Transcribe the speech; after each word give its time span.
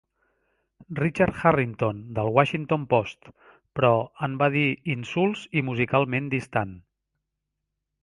Richard 1.03 1.35
Harrington 1.43 1.99
del 2.15 2.31
"Washington 2.39 2.87
Post", 2.95 3.29
però, 3.77 3.93
en 4.29 4.41
va 4.43 4.51
dir 4.59 4.67
"insuls 4.97 5.47
i 5.63 5.67
musicalment 5.71 6.35
distant". 6.37 6.77